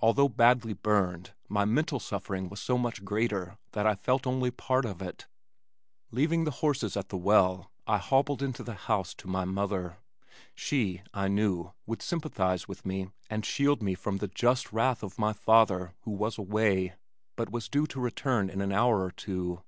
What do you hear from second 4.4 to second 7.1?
part of it. Leaving the horses at